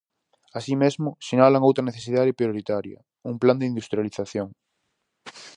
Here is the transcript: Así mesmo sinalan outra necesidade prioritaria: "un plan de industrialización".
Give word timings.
Así 0.57 0.73
mesmo 0.83 1.09
sinalan 1.27 1.65
outra 1.67 1.87
necesidade 1.89 2.37
prioritaria: 2.39 2.99
"un 3.29 3.35
plan 3.41 3.57
de 3.59 3.69
industrialización". 3.71 4.47